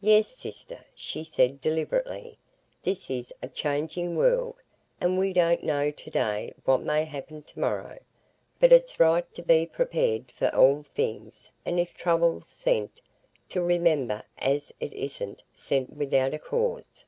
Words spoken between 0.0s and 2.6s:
"Yes, sister," she said deliberately,